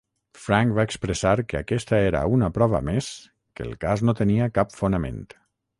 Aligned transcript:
Frank 0.43 0.71
va 0.77 0.85
expressar 0.89 1.33
que 1.51 1.59
aquesta 1.61 2.01
era 2.07 2.23
una 2.39 2.49
prova 2.59 2.83
més 2.91 3.13
que 3.59 3.69
el 3.69 3.79
cas 3.87 4.07
no 4.09 4.21
tenia 4.23 4.53
cap 4.59 4.79
fonament. 4.81 5.27